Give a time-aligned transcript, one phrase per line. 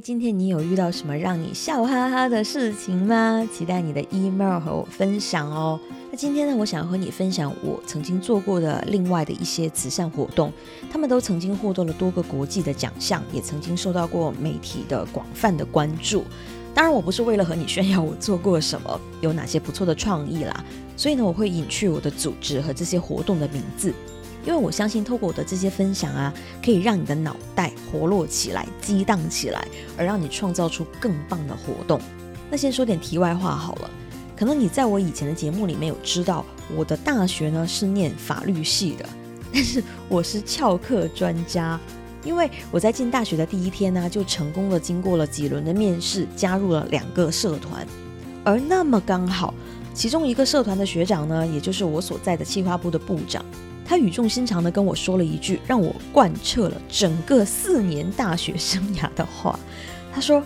[0.00, 3.46] 今天你有遇到什么让你笑哈哈的事情吗？
[3.52, 5.78] 期待你的 email 和我分享哦。
[6.10, 10.52] 那今天呢，我想和你分享我曾经做过的另外的一些慈善活动，
[10.90, 16.24] 他们都曾经获得了多个国际的奖项，也曾经受到过媒体的广泛的关注。
[16.74, 20.64] 当然，我不是为了和你炫耀我做过什么，有哪些不错的创意啦，
[20.96, 23.92] 所以呢，我会隐去我的组织和这些活动的名字。
[24.48, 26.32] 因为我相信，透过我的这些分享啊，
[26.64, 32.00] 可以让你的脑袋活络起来、激荡起来，而让你创造出更棒的活动。
[32.50, 33.90] 那先说点题外话好了，
[34.34, 39.06] 可能你在我以前的节目里面有知道，我的大学呢是念法律系的，
[39.52, 41.78] 但是我是翘课专家，
[42.24, 47.86] 因为我在进大学的第一天呢，就成功的经过了几轮的面试，加入了两个社团，
[48.44, 49.52] 而那么刚好，
[49.92, 53.44] 其中一个社团的学长呢，也就是我所在的企划部的部长。
[53.88, 59.58] 他语重心长地跟我说了一句让我贯彻了整个四年大学生涯的话。
[60.12, 60.42] 他说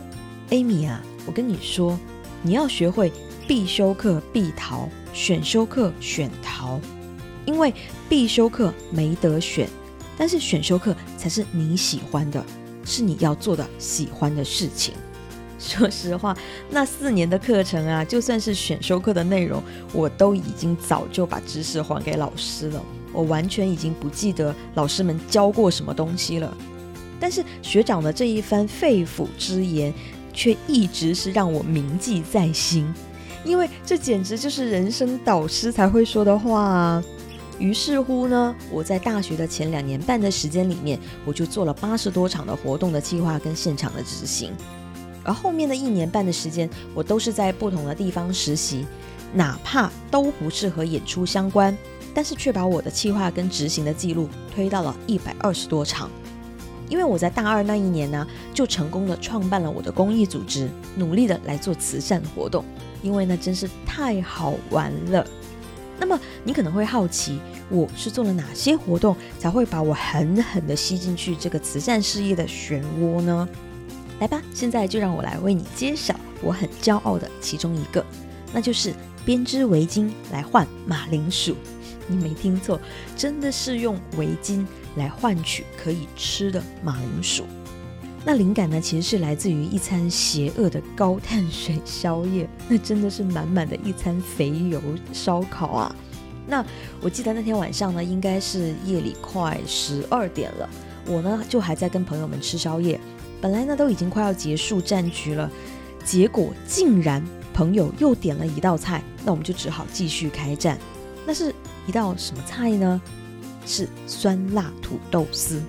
[0.51, 1.99] ：“Amy 啊，我跟你说，
[2.41, 3.11] 你要学会
[3.49, 6.79] 必修课必逃，选修课选逃，
[7.45, 7.75] 因为
[8.09, 9.69] 必修课没得选，
[10.17, 12.45] 但是选修课才是你喜欢的，
[12.85, 14.95] 是你要做的喜欢的事情。”
[15.59, 16.37] 说实话，
[16.71, 19.61] 那四年的课程啊，就算是选修课的内容，
[19.93, 22.81] 我都已经早就把知识还给老师了。
[23.13, 26.57] 我完全已经不记得老师们教过什么东西了，
[27.21, 29.93] 但是学长的这一番肺腑之言，
[30.33, 32.93] 却一直是让我铭记在心，
[33.45, 37.05] 因为这简直就是人生导师才会说的话啊。
[37.59, 44.53] 于是乎呢，我在大学的前两年半的时间里面，我就做了八十多场的活动的计划跟现场的执行，
[45.23, 48.85] 而后面的一年半的时间，我都是在不同的地方实习，
[49.33, 51.77] 哪怕都不是和演出相关。
[52.15, 56.11] 但是却把我的计划跟执行的记录推到了一百二十多场，
[56.89, 62.65] 因为我在大二那一年呢，就成功的创办了我的公益组织，努力的来做慈善活动，
[63.03, 65.27] 因为那真是太好玩了。
[65.99, 67.39] 那么你可能会好奇，
[67.71, 73.49] 我是做了哪些活动才会把我狠狠的吸进去这个慈善事业的漩涡呢？
[74.19, 78.05] 来吧，现在就让我来为你揭晓我很骄傲的其中一个，
[78.53, 78.93] 那就是
[79.25, 81.57] 编织围巾来换马铃薯。
[82.07, 82.81] 你没听错，
[83.17, 87.45] 真的是用围巾来换取可以吃的马铃薯。
[88.25, 94.81] 那灵感呢，其实是来自于一餐邪恶的高碳水宵夜， 那真的是满满的一餐肥油
[95.13, 95.97] 烧烤啊。
[96.47, 96.65] 那
[97.01, 100.71] 我记得那天晚上呢，应该是夜里快十二点了，
[101.07, 103.01] 我呢就还在跟朋友们吃宵夜。
[103.41, 105.51] 本来呢都已经快要结束战局了，
[106.05, 107.21] 结果竟然
[107.53, 110.79] 朋友又点了一道菜，那我们就只好继续开战。
[111.27, 111.53] 那是。
[111.87, 113.01] 一道什么菜呢？
[113.65, 115.63] 是酸辣土豆丝。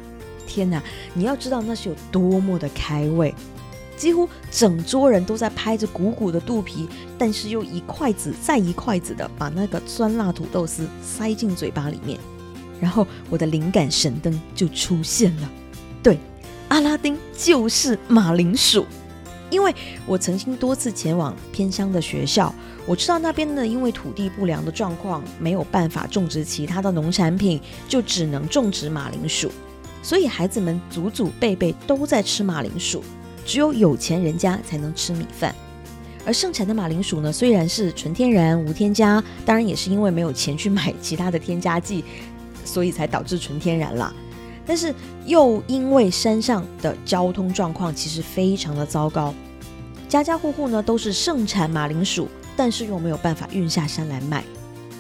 [0.47, 0.81] 天哪！
[1.13, 3.34] 你要知道那是有多么的开胃，
[3.97, 6.88] 几乎整桌人都在拍着鼓鼓的肚皮，
[7.18, 12.19] 但是又一筷子再一筷子的把那个酸辣土豆丝塞进嘴巴里面。
[12.81, 15.50] 然后我的灵感神灯就出现了，
[16.03, 16.19] 对，
[16.68, 18.85] 阿拉丁就是马铃薯。
[19.53, 19.73] 因为
[20.07, 22.53] 我曾经多次前往偏乡的学校，
[22.87, 29.51] 我知道那边呢，因为土地不良的状况，没有办法种植其他的农产品，就只能种植马铃薯，
[30.01, 33.03] 所以孩子们祖祖辈辈都在吃马铃薯，
[33.45, 35.53] 只有有钱人家才能吃米饭。
[36.25, 42.03] 而盛产的马铃薯呢，虽然是纯天然无添加，当然也是因为没有钱去买其他的添加剂，
[42.65, 44.11] 所以才导致纯天然啦。
[44.66, 44.94] 但是
[45.25, 49.34] 又因为山上的交通状况其实非常的糟糕，
[50.07, 54.44] 家家户户呢都是盛产马铃薯，但是又没有办法运下山来卖，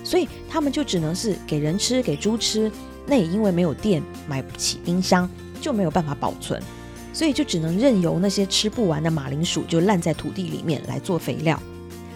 [0.03, 2.71] 所以他们就只能是给人吃，给猪吃。
[3.05, 5.29] 那也因为没有电，买不起冰箱，
[5.59, 6.61] 就没有办法保存，
[7.11, 11.61] 所以就只能任由那些吃不完的马铃薯就烂在土地里面来做肥料。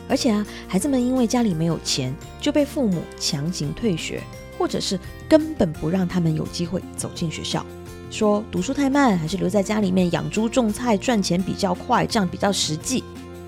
[0.07, 4.21] 而且啊，孩子们因为家里没有钱，就被父母强行退学。
[4.59, 7.63] 或者是根本不让他们有机会走进学校，
[8.09, 13.03] 说读书太慢，还是留在家里面养猪种菜赚钱比较快，这样比较实际。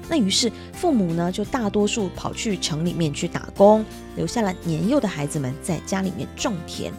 [0.07, 3.83] 那于是父母呢，就大多数跑去城里面去打工，
[4.15, 6.93] 留下了年幼的孩子们在家里面种田。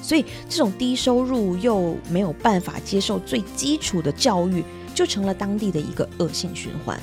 [0.00, 4.62] 所以这种低收入又没有办法接受最基础的教育，
[4.94, 6.96] 就成了当地的一个恶性循环。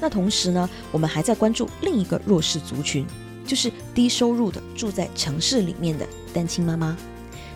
[0.00, 3.06] 那同时呢，我们还在关注另一个弱势族群。
[3.46, 6.96] 就是低收入的住在城市里面的单亲妈妈，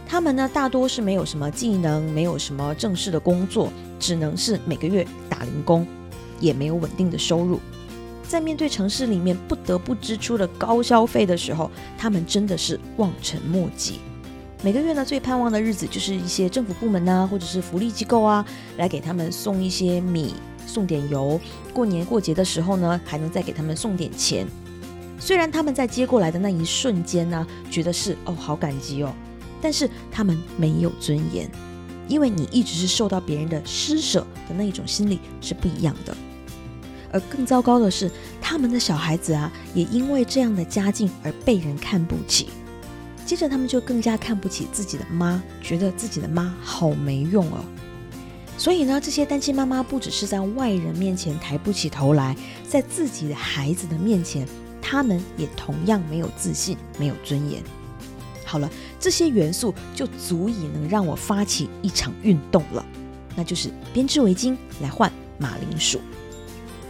[0.09, 3.71] 他们呢大多是没有什么技能，没有什么正式的工作，
[4.01, 5.87] 只能是每个月打零工，
[6.41, 7.61] 也没有稳定的收入。
[8.27, 14.01] 在面对城市里面不得不支出的高消费的时候，他们真的是望尘莫及。
[14.65, 18.45] 每个月呢，最盼望的日子就是一些政府部门呐，或者是福利机构啊，
[18.79, 20.35] 来给他们送一些米，
[20.67, 21.41] 送点油。
[21.73, 24.47] 过年过节的时候呢，还能再给他们送点钱。
[25.19, 29.15] 虽然他们在接过来的那一瞬间呢，觉得是哦，好感激哦，
[29.63, 31.51] 但是他们没有尊严，
[32.09, 36.15] 因为你一直是受到别人的施舍的那一种心理是不一样的。
[37.13, 38.11] 而更糟糕的是，
[38.41, 42.49] 他们的小孩子啊，也因为这样的家境而被人看不起。
[43.25, 47.65] 接着，他们就更加看不起自己的妈，觉得自己的妈好没用哦。
[48.57, 52.37] 所以呢，这些单亲妈妈不只是在外人面前抬不起头来，
[52.69, 54.47] 在自己的孩子的面前，
[54.81, 57.63] 他们也同样没有自信，没有尊严。
[58.45, 58.71] 好了，
[59.01, 62.87] 这些元素就足以能让我发起一场运动了，
[63.35, 66.01] 那就是编织围巾来换马铃薯。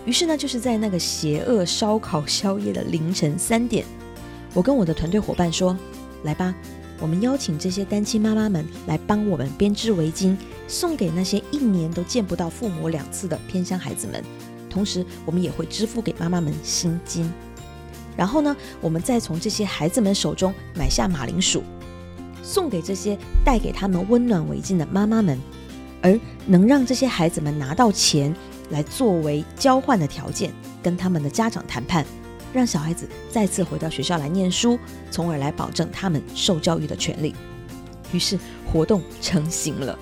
[0.04, 3.86] 于是呢，就是在那个邪恶烧烤宵夜的凌晨三点，
[4.52, 5.74] 我跟我的团队伙伴说
[6.24, 6.54] ：“来吧，
[7.04, 10.34] 我们邀请这些单亲妈妈们来帮我们编织围巾，
[10.66, 14.24] 送给那些一年都见不到父母两次的偏乡孩子们。
[14.70, 17.30] 同时，我们也会支付给妈妈们薪金。
[18.16, 21.62] 然后呢，我们再从这些孩子们手中买下马铃薯，
[22.42, 25.38] 送给这些带给他们温暖围巾的妈妈们，
[26.00, 28.34] 而能让这些孩子们拿到钱。”
[28.70, 30.50] 来作为交换的条件，
[30.82, 32.02] 跟他们的家长谈判，
[32.54, 34.78] 让小孩子再次回到学校来念书，
[35.10, 37.34] 从而来保证他们受教育的权利。
[38.12, 39.98] 于是活动成型了。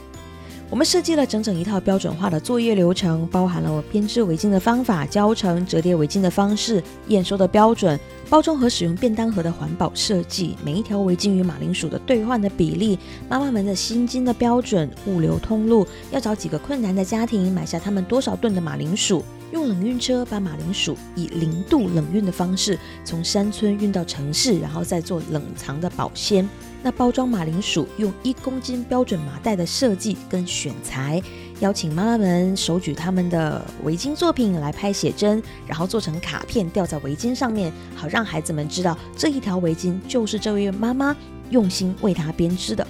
[0.69, 8.01] 我们设计了整整一套标准化的作业流程，包含了我编织围巾的方法、教程、折叠围巾的方式、验收的标准、
[8.31, 19.23] 包装和使用便当盒的环保设计、每一条围巾与马铃薯的兑换的比例、妈妈们的薪金的标准、物流通路，要找几个困难的家庭买下他们多少吨的马铃薯。
[19.53, 26.49] 用冷运车把马铃薯以零度冷运的方式从山村运到城市，然后再做冷藏的保鲜。
[26.83, 31.23] 那包装马铃薯用一公斤标准麻袋的设计跟选材，
[31.61, 41.15] 邀请妈妈们手举他们的围巾作品来拍写真，然后做成卡片吊在围巾上面，好让孩子们知道这一条围巾就是这位妈妈
[41.51, 42.85] 用心为她编织的。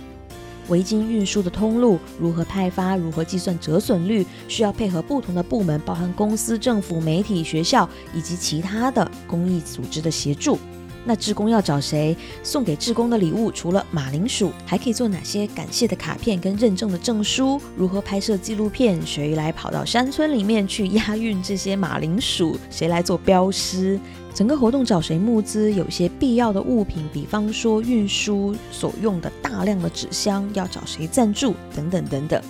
[0.73, 2.97] 围巾运输的通路如何派发？
[2.97, 4.25] 如何计算折损率？
[4.49, 10.59] 需要配合不同的部门，包含公司、政府、媒体、学校以及其他的公益组织的协助。
[11.05, 12.17] 那志工要找谁？
[12.43, 17.61] 送给志工的礼物除了马铃薯，还可以做哪些感谢的卡片跟认证的证书？
[17.77, 19.05] 如何拍摄纪录片？
[19.05, 22.57] 谁来跑到山村里面去押运这些马铃薯？
[22.71, 23.99] 谁来做标识？
[24.35, 25.73] 整个活动找谁募资？
[25.73, 31.55] 有些必要的物品，比方说运输所用的大量的纸箱，要找谁赞助？
[31.75, 32.43] 等等等等。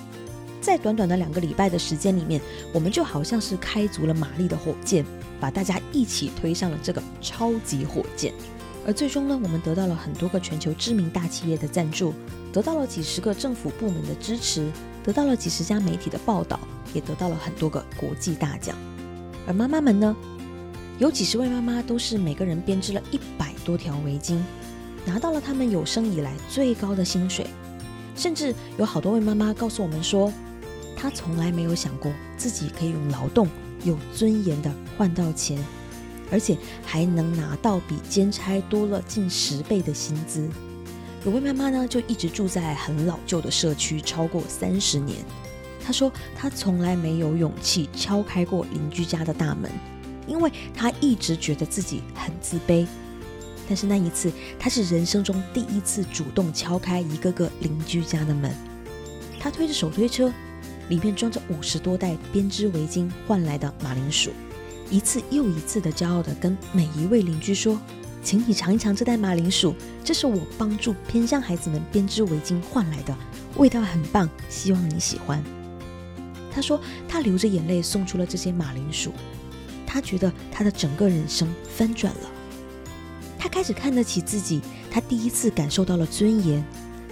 [0.61, 2.41] 在短短的两个礼拜的时间里面，
[2.73, 5.05] 我们就好像是开足了马力的火箭，
[5.43, 8.33] 把大家一起推上了这个超级火箭。
[8.87, 12.15] 而最终呢，我们得到了很多个全球知名大企业的赞助，
[12.53, 14.71] 得到了几十个政府部门的支持，
[15.03, 16.61] 得到了几十家媒体的报道，
[16.95, 18.77] 也得到了很多个国际大奖。
[19.49, 20.15] 而妈妈们呢？
[20.99, 24.39] 有几十位妈妈都是每个人编织了一百多条围巾，
[25.05, 27.45] 拿到了他们有生以来最高的薪水。
[28.15, 30.33] 甚至有好多位妈妈告诉我们说，
[30.97, 33.49] 她从来没有想过自己可以用劳动
[33.85, 35.59] 有尊严的换到钱，
[36.31, 40.49] 而且还能拿到比兼差多了近十倍的薪资。
[41.25, 45.19] 有位妈妈呢，就一直住在很老旧的社区超过三十年。
[45.85, 49.71] 她说，她从来没有勇气敲开过邻居家的大门。
[50.25, 52.87] 因为她一直觉得自己很自卑，
[53.69, 58.55] 但是那一次，她是人生中第一次主动敲开一个个邻居家的门。
[59.41, 60.33] 她推着手推车，
[60.93, 64.31] 里面装着五十多袋编织围巾换来的马铃薯，
[64.91, 67.81] 一次又一次的骄傲的跟每一位邻居说
[68.23, 73.17] ：“请你尝一尝这袋马铃薯，这是我帮助偏乡孩子们编织围巾换来的，
[73.57, 75.43] 味道很棒，希望你喜欢。”
[76.55, 79.15] 他说，他流着眼泪送出了这些马铃薯。
[79.87, 82.31] 他觉得他的整个人生翻转了，
[83.39, 86.63] 他开始看得起自己，他第一次感受到了尊严，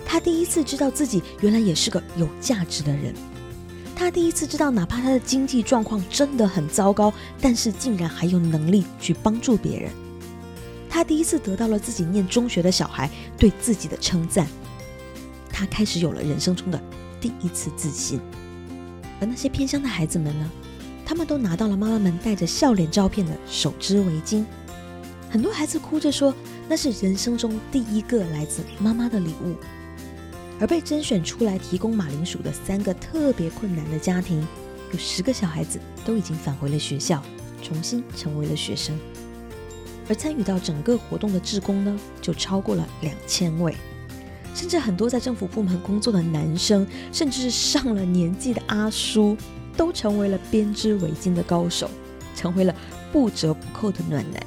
[0.05, 3.15] 他第一次知道自己原来也是个有价值的人，
[4.01, 9.93] 他第一次知道哪怕他的经济状况真的很糟糕，但是竟然还有能力去帮助别人，
[10.89, 14.47] 他第一次得到了自己念中学的小孩对自己的称赞，
[15.53, 16.81] 他开始有了人生中的
[17.21, 18.19] 第一次自信，
[19.21, 20.51] 而那些偏乡的孩子们呢？
[21.05, 24.47] 他们都拿到了妈妈们带着笑脸照片的手织围巾，
[25.29, 26.35] 很多孩子哭着说
[26.71, 29.57] 那是人生中第一个来自妈妈的礼物。
[30.61, 34.47] 而被甄选出来提供马铃薯的三个特别困难的家庭，
[34.93, 37.23] 有十个小孩子都已经返回了学校，
[37.63, 38.97] 重新成为了学生。
[40.09, 43.75] 而参与到整个活动的志工呢，就超过了两千位。
[44.55, 49.37] 甚至很多在政府部门工作的男生，甚至是上了年纪的阿叔，
[49.77, 51.89] 都成为了编织围巾的高手，
[52.37, 52.75] 成为了
[53.13, 54.45] 不折不扣的暖男。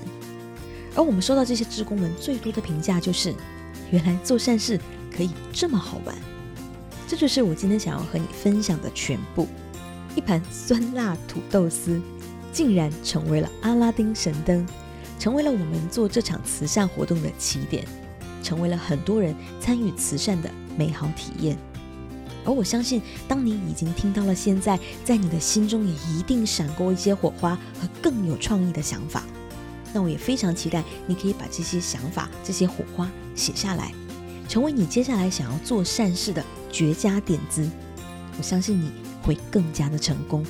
[0.93, 3.34] 而我们收到这些职工们最多的评价就是：
[3.89, 4.77] 原来做善事
[5.15, 6.15] 可以这么好玩。
[7.08, 9.48] 这就是我今天想要和你分享的全部。
[10.15, 12.01] 一盘酸辣土豆丝，
[12.51, 14.65] 竟然成为了阿拉丁神灯，
[15.20, 17.86] 成为了我们做这场慈善活动的起点。
[18.43, 21.58] 成为了很多人参与慈善的美好体验，
[22.43, 29.24] 而我相信，当你已经听到了现在，在你的心中也一定闪过一些火花和更有创意的想法。
[29.93, 33.93] 那我也非常期待你可以把这些想法、这些火花写下来，
[34.53, 37.67] 成为你接下来想要做善事的绝佳点子。
[38.38, 38.91] 我相信你
[39.24, 40.45] 会更加的成功。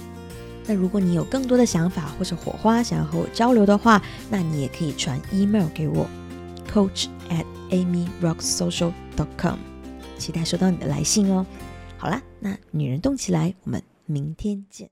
[0.65, 6.05] 那如果你有更多的想法或者火花想要和我交流的话，那你也可以传 email 给我
[6.69, 9.59] ，coach at amyrocksocial.com，
[10.17, 11.45] 期待收到你的来信哦。
[11.97, 14.89] 好啦，那女人动起来，我们明天见。